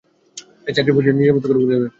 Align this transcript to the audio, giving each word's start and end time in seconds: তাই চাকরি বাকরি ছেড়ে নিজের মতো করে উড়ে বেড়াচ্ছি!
তাই 0.63 0.73
চাকরি 0.75 0.91
বাকরি 0.91 1.05
ছেড়ে 1.05 1.19
নিজের 1.19 1.35
মতো 1.35 1.47
করে 1.47 1.57
উড়ে 1.57 1.69
বেড়াচ্ছি! 1.71 1.89